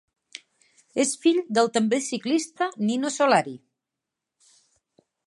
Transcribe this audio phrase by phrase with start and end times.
[1.03, 3.55] És fill del també ciclista Nino Solari.